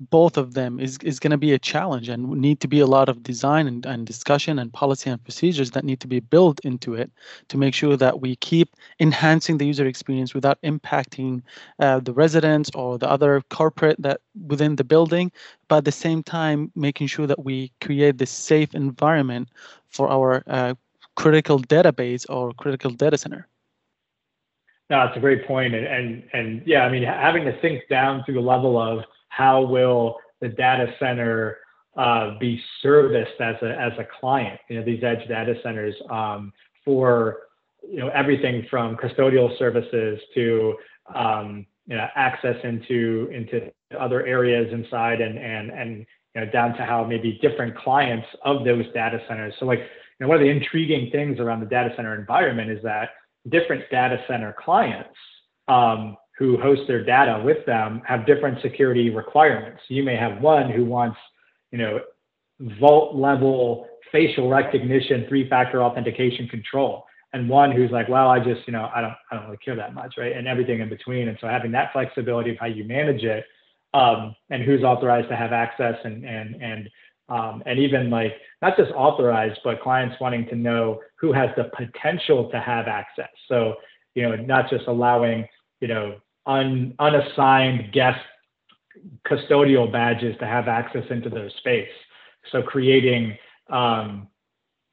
both 0.00 0.38
of 0.38 0.54
them 0.54 0.80
is, 0.80 0.98
is 1.02 1.20
going 1.20 1.30
to 1.30 1.36
be 1.36 1.52
a 1.52 1.58
challenge 1.58 2.08
and 2.08 2.28
need 2.30 2.60
to 2.60 2.68
be 2.68 2.80
a 2.80 2.86
lot 2.86 3.08
of 3.08 3.22
design 3.22 3.66
and, 3.66 3.84
and 3.84 4.06
discussion 4.06 4.58
and 4.58 4.72
policy 4.72 5.10
and 5.10 5.22
procedures 5.22 5.72
that 5.72 5.84
need 5.84 6.00
to 6.00 6.08
be 6.08 6.20
built 6.20 6.58
into 6.60 6.94
it 6.94 7.10
to 7.48 7.58
make 7.58 7.74
sure 7.74 7.96
that 7.96 8.20
we 8.20 8.36
keep 8.36 8.74
enhancing 8.98 9.58
the 9.58 9.66
user 9.66 9.86
experience 9.86 10.32
without 10.32 10.60
impacting 10.62 11.42
uh, 11.80 12.00
the 12.00 12.12
residents 12.12 12.70
or 12.74 12.98
the 12.98 13.08
other 13.08 13.42
corporate 13.50 14.00
that 14.00 14.20
within 14.46 14.76
the 14.76 14.84
building 14.84 15.30
but 15.68 15.78
at 15.78 15.84
the 15.84 15.92
same 15.92 16.22
time 16.22 16.72
making 16.74 17.06
sure 17.06 17.26
that 17.26 17.44
we 17.44 17.70
create 17.80 18.16
this 18.16 18.30
safe 18.30 18.74
environment 18.74 19.48
for 19.88 20.08
our 20.08 20.42
uh, 20.46 20.74
critical 21.16 21.58
database 21.58 22.24
or 22.28 22.52
critical 22.54 22.90
data 22.90 23.18
center. 23.18 23.46
No, 24.88 25.04
it's 25.04 25.16
a 25.16 25.20
great 25.20 25.46
point, 25.46 25.74
and 25.74 25.86
and 25.86 26.24
and 26.32 26.62
yeah, 26.66 26.84
I 26.84 26.90
mean, 26.90 27.04
having 27.04 27.44
to 27.44 27.60
think 27.60 27.82
down 27.88 28.24
to 28.26 28.32
the 28.32 28.40
level 28.40 28.80
of 28.80 29.04
how 29.30 29.62
will 29.62 30.16
the 30.40 30.48
data 30.48 30.92
center 30.98 31.58
uh, 31.96 32.38
be 32.38 32.60
serviced 32.82 33.40
as 33.40 33.56
a 33.62 33.70
as 33.78 33.92
a 33.98 34.06
client. 34.20 34.60
You 34.68 34.78
know, 34.78 34.84
these 34.84 35.02
edge 35.02 35.26
data 35.28 35.54
centers 35.62 35.94
um, 36.08 36.52
for 36.84 37.38
you 37.82 37.98
know 37.98 38.08
everything 38.08 38.66
from 38.70 38.96
custodial 38.96 39.56
services 39.58 40.20
to 40.34 40.74
um, 41.14 41.66
you 41.86 41.96
know 41.96 42.06
access 42.14 42.56
into 42.64 43.28
into 43.32 43.72
other 43.98 44.24
areas 44.24 44.72
inside 44.72 45.20
and 45.20 45.38
and 45.38 45.70
and 45.70 46.06
you 46.34 46.40
know 46.40 46.50
down 46.50 46.76
to 46.76 46.84
how 46.84 47.04
maybe 47.04 47.38
different 47.42 47.76
clients 47.76 48.26
of 48.44 48.64
those 48.64 48.84
data 48.94 49.20
centers. 49.28 49.54
So 49.58 49.66
like 49.66 49.80
you 49.80 49.86
know 50.20 50.28
one 50.28 50.36
of 50.36 50.42
the 50.42 50.50
intriguing 50.50 51.10
things 51.10 51.40
around 51.40 51.60
the 51.60 51.66
data 51.66 51.92
center 51.96 52.14
environment 52.18 52.70
is 52.70 52.82
that 52.84 53.10
different 53.48 53.82
data 53.90 54.22
center 54.28 54.54
clients 54.58 55.16
um, 55.66 56.16
who 56.40 56.56
host 56.56 56.80
their 56.88 57.04
data 57.04 57.40
with 57.44 57.64
them 57.66 58.00
have 58.06 58.26
different 58.26 58.60
security 58.62 59.10
requirements. 59.10 59.82
You 59.88 60.02
may 60.02 60.16
have 60.16 60.40
one 60.40 60.70
who 60.70 60.86
wants, 60.86 61.18
you 61.70 61.78
know, 61.78 62.00
vault 62.80 63.14
level 63.14 63.86
facial 64.10 64.48
recognition, 64.48 65.26
three-factor 65.28 65.82
authentication 65.82 66.48
control, 66.48 67.04
and 67.34 67.48
one 67.48 67.70
who's 67.70 67.90
like, 67.90 68.08
well, 68.08 68.28
I 68.28 68.40
just, 68.40 68.66
you 68.66 68.72
know, 68.72 68.90
I 68.92 69.02
don't, 69.02 69.14
I 69.30 69.36
don't 69.36 69.44
really 69.44 69.58
care 69.58 69.76
that 69.76 69.94
much, 69.94 70.14
right? 70.18 70.34
And 70.34 70.48
everything 70.48 70.80
in 70.80 70.88
between. 70.88 71.28
And 71.28 71.38
so 71.40 71.46
having 71.46 71.70
that 71.72 71.92
flexibility 71.92 72.50
of 72.50 72.56
how 72.58 72.66
you 72.66 72.84
manage 72.84 73.22
it, 73.22 73.44
um, 73.92 74.34
and 74.48 74.62
who's 74.62 74.82
authorized 74.82 75.28
to 75.28 75.36
have 75.36 75.52
access, 75.52 75.96
and 76.04 76.24
and 76.24 76.62
and 76.62 76.90
um, 77.28 77.62
and 77.66 77.78
even 77.78 78.08
like 78.08 78.32
not 78.62 78.76
just 78.76 78.90
authorized, 78.92 79.60
but 79.62 79.80
clients 79.82 80.16
wanting 80.20 80.46
to 80.46 80.56
know 80.56 81.00
who 81.16 81.32
has 81.32 81.50
the 81.56 81.64
potential 81.76 82.50
to 82.50 82.60
have 82.60 82.86
access. 82.88 83.30
So, 83.48 83.74
you 84.14 84.22
know, 84.22 84.36
not 84.36 84.70
just 84.70 84.86
allowing, 84.86 85.46
you 85.80 85.88
know, 85.88 86.16
un, 86.50 86.94
unassigned 86.98 87.92
guest 87.92 88.18
custodial 89.26 89.90
badges 89.90 90.36
to 90.40 90.46
have 90.46 90.68
access 90.68 91.04
into 91.10 91.30
their 91.30 91.50
space. 91.58 91.88
So 92.50 92.62
creating, 92.62 93.36
um, 93.70 94.28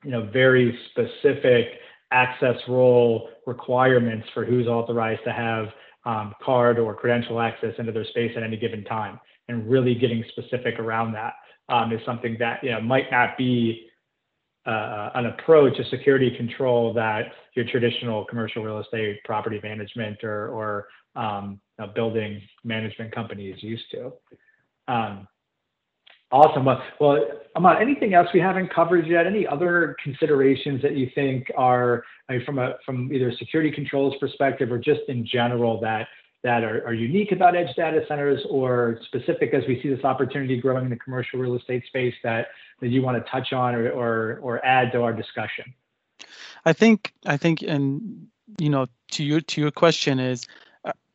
you 0.04 0.12
know, 0.12 0.30
very 0.32 0.78
specific 0.92 1.66
access 2.12 2.56
role 2.68 3.30
requirements 3.46 4.28
for 4.34 4.46
who's 4.46 4.68
authorized 4.68 5.22
to 5.26 5.32
have 5.32 5.68
um, 6.06 6.34
card 6.42 6.80
or 6.80 6.94
credential 6.96 7.42
access 7.42 7.74
into 7.80 7.92
their 7.92 8.06
space 8.06 8.32
at 8.38 8.44
any 8.44 8.56
given 8.56 8.84
time, 8.86 9.20
and 9.50 9.70
really 9.70 9.96
getting 9.96 10.24
specific 10.30 10.80
around 10.80 11.12
that 11.14 11.34
um, 11.70 11.92
is 11.92 12.00
something 12.06 12.38
that 12.40 12.64
you 12.64 12.72
know 12.72 12.80
might 12.80 13.12
not 13.12 13.38
be 13.38 13.88
uh, 14.66 15.10
an 15.16 15.28
approach, 15.28 15.80
a 15.80 15.90
security 15.90 16.30
control 16.36 16.94
that 16.94 17.32
your 17.56 17.66
traditional 17.66 18.26
commercial 18.26 18.64
real 18.64 18.80
estate 18.80 19.18
property 19.24 19.60
management 19.64 20.24
or, 20.24 20.50
or 20.50 20.88
um, 21.18 21.60
building 21.96 22.42
management 22.64 23.14
company 23.14 23.48
is 23.48 23.62
used 23.62 23.84
to. 23.92 24.14
Um, 24.88 25.28
awesome. 26.32 26.64
Well, 26.64 26.82
well, 27.00 27.26
Ahmad, 27.56 27.82
anything 27.82 28.14
else 28.14 28.28
we 28.34 28.40
haven't 28.40 28.74
covered 28.74 29.08
yet? 29.08 29.28
Any 29.28 29.46
other 29.46 29.98
considerations 30.04 30.82
that 30.82 30.96
you 30.96 31.10
think 31.14 31.52
are 31.58 32.04
I 32.30 32.34
mean, 32.34 32.46
from 32.46 32.60
a 32.60 32.76
from 32.86 33.12
either 33.12 33.32
security 33.38 33.72
controls 33.72 34.16
perspective 34.20 34.72
or 34.72 34.78
just 34.78 35.02
in 35.10 35.26
general 35.26 35.82
that 35.82 36.08
that 36.44 36.64
are, 36.64 36.86
are 36.86 36.94
unique 36.94 37.32
about 37.32 37.56
edge 37.56 37.76
data 37.76 38.02
centers 38.08 38.42
or 38.50 39.00
specific 39.06 39.54
as 39.54 39.64
we 39.68 39.82
see 39.82 39.90
this 39.90 40.04
opportunity 40.04 40.60
growing 40.60 40.86
in 40.86 40.90
the 40.90 40.96
commercial 40.98 41.40
real 41.40 41.56
estate 41.56 41.84
space 41.88 42.14
that, 42.24 42.48
that 42.80 42.90
you 42.90 43.02
want 43.02 43.18
to 43.24 43.30
touch 43.30 43.54
on 43.54 43.76
or, 43.76 43.90
or, 43.90 44.40
or 44.42 44.66
add 44.66 44.92
to 44.92 45.02
our 45.02 45.14
discussion? 45.14 45.74
I 46.64 46.74
think, 46.74 47.12
I 47.26 47.38
think, 47.38 47.64
and 47.64 48.28
you 48.60 48.70
know, 48.70 48.88
to 49.12 49.24
your, 49.24 49.42
to 49.42 49.62
your 49.62 49.72
question 49.72 50.20
is, 50.20 50.46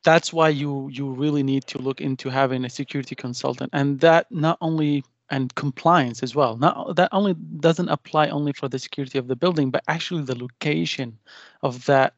that's 0.04 0.32
why 0.32 0.48
you 0.48 0.88
you 0.92 1.10
really 1.10 1.42
need 1.42 1.66
to 1.66 1.78
look 1.78 2.00
into 2.00 2.28
having 2.28 2.64
a 2.64 2.70
security 2.70 3.14
consultant 3.14 3.70
and 3.72 4.00
that 4.00 4.30
not 4.30 4.58
only 4.60 5.04
and 5.30 5.54
compliance 5.54 6.22
as 6.22 6.34
well 6.34 6.56
not 6.56 6.96
that 6.96 7.08
only 7.12 7.34
doesn't 7.60 7.88
apply 7.88 8.28
only 8.28 8.52
for 8.52 8.68
the 8.68 8.78
security 8.78 9.18
of 9.18 9.28
the 9.28 9.36
building 9.36 9.70
but 9.70 9.82
actually 9.88 10.22
the 10.22 10.38
location 10.38 11.16
of 11.62 11.84
that 11.86 12.14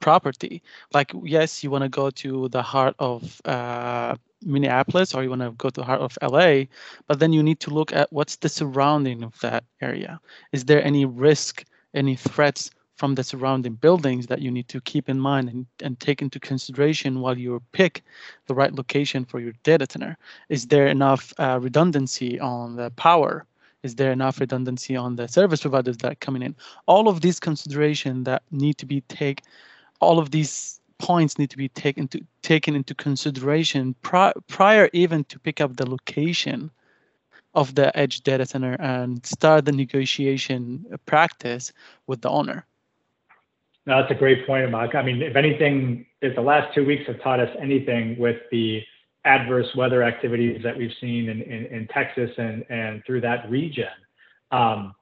property. 0.00 0.62
Like, 0.92 1.12
yes, 1.22 1.62
you 1.62 1.70
want 1.70 1.82
to 1.82 1.88
go 1.88 2.10
to 2.10 2.48
the 2.48 2.62
heart 2.62 2.94
of 2.98 3.40
uh, 3.44 4.16
Minneapolis 4.42 5.14
or 5.14 5.22
you 5.22 5.30
want 5.30 5.42
to 5.42 5.52
go 5.52 5.70
to 5.70 5.80
the 5.80 5.84
heart 5.86 6.00
of 6.00 6.18
LA, 6.22 6.64
but 7.06 7.18
then 7.18 7.32
you 7.32 7.42
need 7.42 7.60
to 7.60 7.70
look 7.70 7.92
at 7.92 8.12
what's 8.12 8.36
the 8.36 8.48
surrounding 8.48 9.22
of 9.22 9.38
that 9.40 9.64
area. 9.80 10.20
Is 10.52 10.64
there 10.64 10.82
any 10.84 11.04
risk, 11.04 11.64
any 11.94 12.16
threats 12.16 12.70
from 13.00 13.14
the 13.14 13.24
surrounding 13.24 13.72
buildings 13.72 14.26
that 14.26 14.42
you 14.42 14.50
need 14.50 14.68
to 14.68 14.78
keep 14.82 15.08
in 15.08 15.18
mind 15.18 15.48
and, 15.48 15.64
and 15.82 15.98
take 15.98 16.20
into 16.20 16.38
consideration 16.38 17.20
while 17.22 17.38
you 17.38 17.62
pick 17.72 18.04
the 18.46 18.54
right 18.54 18.74
location 18.74 19.24
for 19.24 19.40
your 19.40 19.54
data 19.62 19.86
center? 19.88 20.18
Is 20.50 20.66
there 20.66 20.86
enough 20.86 21.32
uh, 21.38 21.58
redundancy 21.62 22.38
on 22.38 22.76
the 22.76 22.90
power? 22.90 23.46
Is 23.82 23.94
there 23.94 24.12
enough 24.12 24.38
redundancy 24.38 24.96
on 24.96 25.16
the 25.16 25.26
service 25.28 25.62
providers 25.62 25.96
that 25.96 26.12
are 26.12 26.26
coming 26.26 26.42
in? 26.42 26.54
All 26.84 27.08
of 27.08 27.22
these 27.22 27.40
considerations 27.40 28.26
that 28.26 28.42
need 28.50 28.76
to 28.76 28.84
be 28.84 29.00
take, 29.08 29.40
all 30.00 30.18
of 30.18 30.30
these 30.30 30.78
points 30.98 31.38
need 31.38 31.48
to 31.48 31.56
be 31.56 31.70
taken 31.70 32.06
to 32.08 32.20
taken 32.42 32.76
into 32.76 32.94
consideration 32.94 33.94
pri- 34.02 34.34
prior 34.46 34.90
even 34.92 35.24
to 35.24 35.38
pick 35.38 35.62
up 35.62 35.74
the 35.76 35.88
location 35.88 36.70
of 37.54 37.74
the 37.76 37.96
edge 37.96 38.20
data 38.20 38.44
center 38.44 38.74
and 38.74 39.24
start 39.24 39.64
the 39.64 39.72
negotiation 39.72 40.84
practice 41.06 41.72
with 42.06 42.20
the 42.20 42.28
owner. 42.28 42.66
No, 43.90 44.00
that's 44.00 44.12
a 44.12 44.14
great 44.14 44.46
point, 44.46 44.70
Mark. 44.70 44.94
I 44.94 45.02
mean, 45.02 45.20
if 45.20 45.34
anything, 45.34 46.06
if 46.22 46.36
the 46.36 46.40
last 46.40 46.72
two 46.76 46.86
weeks 46.86 47.08
have 47.08 47.20
taught 47.24 47.40
us 47.40 47.48
anything 47.60 48.16
with 48.20 48.36
the 48.52 48.80
adverse 49.24 49.66
weather 49.74 50.04
activities 50.04 50.60
that 50.62 50.78
we've 50.78 50.92
seen 51.00 51.28
in, 51.28 51.42
in, 51.42 51.66
in 51.66 51.88
Texas 51.88 52.30
and, 52.38 52.64
and 52.70 53.02
through 53.04 53.20
that 53.22 53.50
region. 53.50 53.88
Um, 54.52 54.94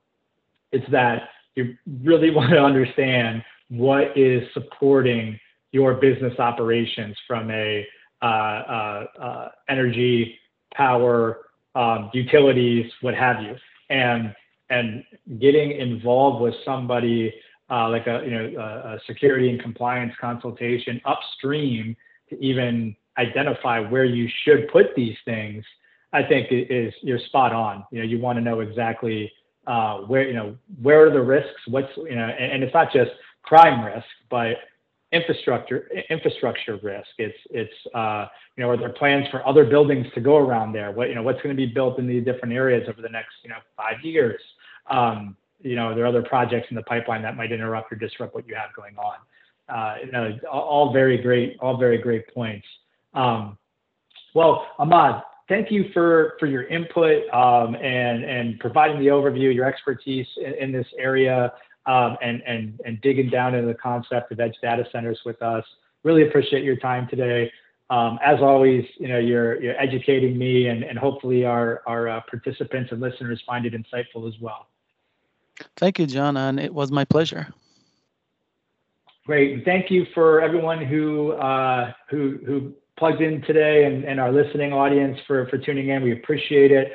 it's 0.73 0.91
that 0.91 1.29
you 1.55 1.77
really 2.03 2.31
want 2.35 2.51
to 2.53 2.61
understand 2.61 3.45
what 3.69 4.17
is 4.17 4.43
supporting 4.55 5.39
your 5.73 5.93
business 5.93 6.39
operations 6.39 7.15
from 7.27 7.51
a 7.51 7.87
uh, 8.23 8.25
uh, 8.25 9.05
uh, 9.21 9.49
energy, 9.69 10.39
power, 10.73 11.41
um, 11.75 12.09
utilities, 12.15 12.91
what 13.03 13.15
have 13.15 13.43
you, 13.43 13.55
and 13.91 14.35
and 14.71 15.05
getting 15.39 15.73
involved 15.73 16.43
with 16.43 16.55
somebody 16.65 17.35
uh, 17.71 17.89
like 17.89 18.07
a 18.07 18.23
you 18.25 18.31
know 18.31 18.61
a, 18.61 18.95
a 18.95 18.99
security 19.07 19.51
and 19.51 19.61
compliance 19.61 20.13
consultation 20.21 21.01
upstream 21.05 21.97
to 22.31 22.39
even 22.43 22.97
identify 23.19 23.81
where 23.81 24.05
you 24.05 24.29
should 24.45 24.69
put 24.69 24.95
these 24.95 25.17
things, 25.25 25.65
I 26.13 26.23
think 26.23 26.49
is 26.51 26.95
you're 27.03 27.19
spot 27.19 27.53
on. 27.53 27.85
You 27.91 27.99
know, 27.99 28.05
you 28.05 28.19
want 28.19 28.39
to 28.39 28.43
know 28.43 28.61
exactly 28.61 29.31
uh, 29.67 29.99
where 29.99 30.27
you 30.27 30.35
know 30.35 30.57
where 30.81 31.07
are 31.07 31.11
the 31.11 31.21
risks, 31.21 31.61
what's 31.67 31.95
you 31.97 32.15
know, 32.15 32.25
and, 32.25 32.53
and, 32.53 32.65
it's 32.65 32.73
not 32.73 32.91
just 32.93 33.11
crime 33.43 33.85
risk, 33.85 34.07
but 34.31 34.57
infrastructure 35.13 35.89
infrastructure 36.09 36.79
risk. 36.83 37.09
It's 37.19 37.37
it's 37.51 37.95
uh, 37.95 38.27
you 38.57 38.65
know, 38.65 38.71
are 38.71 38.77
there 38.77 38.89
plans 38.91 39.27
for 39.31 39.47
other 39.47 39.65
buildings 39.65 40.07
to 40.15 40.21
go 40.21 40.37
around 40.37 40.73
there? 40.73 40.93
What 40.93 41.09
you 41.09 41.15
know, 41.15 41.23
what's 41.23 41.43
going 41.43 41.55
to 41.55 41.67
be 41.67 41.67
built 41.67 41.99
in 41.99 42.07
the 42.07 42.21
different 42.21 42.55
areas 42.55 42.89
over 42.89 43.03
the 43.03 43.11
next 43.11 43.35
you 43.43 43.51
know 43.51 43.59
five 43.77 44.03
years? 44.03 44.41
Um, 44.91 45.37
you 45.61 45.77
know, 45.77 45.89
are 45.89 45.95
there 45.95 46.05
are 46.05 46.09
other 46.09 46.23
projects 46.23 46.69
in 46.71 46.77
the 46.77 46.83
pipeline 46.83 47.23
that 47.23 47.37
might 47.37 47.53
interrupt 47.53 47.93
or 47.93 47.97
disrupt 47.97 48.35
what 48.35 48.47
you 48.47 48.55
have 48.55 48.75
going 48.75 48.97
on. 48.97 49.17
Uh, 49.69 49.97
you 50.05 50.13
know, 50.13 50.39
all 50.51 50.93
very 50.93 51.19
great, 51.19 51.57
all 51.61 51.77
very 51.77 51.99
great 51.99 52.33
points. 52.33 52.67
Um, 53.15 53.59
well, 54.35 54.67
Ahmad, 54.79 55.23
thank 55.49 55.71
you 55.71 55.87
for, 55.93 56.37
for 56.39 56.47
your 56.47 56.65
input 56.65 57.29
um, 57.35 57.75
and, 57.75 58.25
and 58.25 58.59
providing 58.61 58.99
the 58.99 59.07
overview, 59.07 59.55
your 59.55 59.67
expertise 59.67 60.27
in, 60.37 60.55
in 60.55 60.73
this 60.73 60.87
area, 60.99 61.53
um, 61.87 62.17
and, 62.23 62.43
and, 62.47 62.81
and 62.85 63.01
digging 63.01 63.31
down 63.31 63.55
into 63.55 63.67
the 63.67 63.75
concept 63.75 64.31
of 64.33 64.41
edge 64.41 64.55
data 64.63 64.85
centers 64.93 65.19
with 65.25 65.41
us. 65.43 65.65
Really 66.05 66.29
appreciate 66.29 66.63
your 66.63 66.77
time 66.77 67.09
today. 67.09 67.51
Um, 67.91 68.19
as 68.25 68.39
always, 68.41 68.85
you 68.99 69.09
know, 69.09 69.19
you're, 69.19 69.61
you're 69.63 69.81
educating 69.81 70.37
me 70.37 70.69
and, 70.69 70.83
and 70.83 70.99
hopefully 70.99 71.45
our, 71.45 71.83
our 71.87 72.09
uh, 72.09 72.21
participants 72.29 72.93
and 72.93 73.01
listeners 73.01 73.43
find 73.47 73.65
it 73.65 73.73
insightful 73.73 74.29
as 74.29 74.35
well. 74.41 74.69
Thank 75.77 75.99
you, 75.99 76.07
Jon, 76.07 76.37
and 76.37 76.59
it 76.61 76.73
was 76.73 76.91
my 76.91 77.05
pleasure. 77.05 77.49
Great. 79.27 79.65
Thank 79.65 79.91
you 79.91 80.07
for 80.15 80.41
everyone 80.41 80.85
who, 80.85 81.33
uh, 81.33 81.93
who, 82.09 82.39
who 82.47 82.73
plugged 82.97 83.21
in 83.21 83.43
today 83.43 83.85
and, 83.85 84.05
and 84.05 84.19
our 84.19 84.33
listening 84.33 84.73
audience 84.73 85.19
for, 85.27 85.47
for 85.49 85.59
tuning 85.59 85.91
in. 85.91 86.03
We 86.03 86.13
appreciate 86.13 86.73
it. 86.73 86.93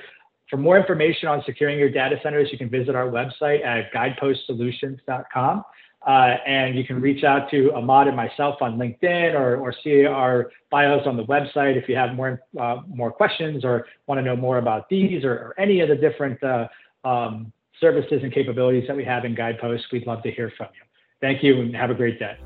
For 0.49 0.57
more 0.57 0.77
information 0.77 1.29
on 1.29 1.43
securing 1.45 1.79
your 1.79 1.89
data 1.89 2.17
centers, 2.23 2.49
you 2.51 2.57
can 2.57 2.69
visit 2.69 2.95
our 2.95 3.07
website 3.07 3.65
at 3.65 3.91
guidepostsolutions.com. 3.93 5.63
Uh, 6.05 6.35
and 6.45 6.75
you 6.75 6.83
can 6.83 6.99
reach 6.99 7.23
out 7.23 7.49
to 7.49 7.71
Ahmad 7.73 8.07
and 8.07 8.15
myself 8.15 8.61
on 8.61 8.77
LinkedIn 8.77 9.35
or, 9.35 9.55
or 9.55 9.73
see 9.83 10.05
our 10.05 10.51
bios 10.69 11.07
on 11.07 11.15
the 11.15 11.23
website 11.23 11.81
if 11.81 11.87
you 11.87 11.95
have 11.95 12.13
more, 12.13 12.41
uh, 12.59 12.77
more 12.87 13.09
questions 13.09 13.63
or 13.63 13.85
want 14.07 14.19
to 14.19 14.21
know 14.21 14.35
more 14.35 14.57
about 14.57 14.89
these 14.89 15.23
or, 15.23 15.31
or 15.31 15.55
any 15.57 15.79
of 15.79 15.87
the 15.87 15.95
different 15.95 16.43
uh, 16.43 16.67
um, 17.05 17.53
services 17.83 18.21
and 18.23 18.33
capabilities 18.33 18.85
that 18.87 18.95
we 18.95 19.03
have 19.03 19.25
in 19.25 19.35
Guidepost, 19.35 19.83
we'd 19.91 20.07
love 20.07 20.23
to 20.23 20.31
hear 20.31 20.51
from 20.57 20.69
you. 20.73 20.85
Thank 21.19 21.43
you 21.43 21.59
and 21.59 21.75
have 21.75 21.89
a 21.89 21.93
great 21.93 22.17
day. 22.17 22.37